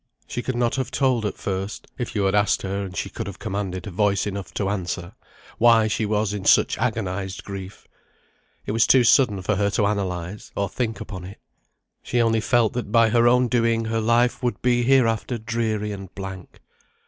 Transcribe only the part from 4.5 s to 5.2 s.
to answer)